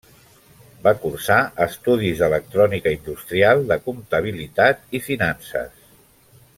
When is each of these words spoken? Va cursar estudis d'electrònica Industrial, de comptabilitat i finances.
Va 0.85 0.93
cursar 1.03 1.37
estudis 1.65 2.23
d'electrònica 2.23 2.95
Industrial, 2.97 3.61
de 3.73 3.79
comptabilitat 3.89 4.99
i 5.01 5.07
finances. 5.11 5.87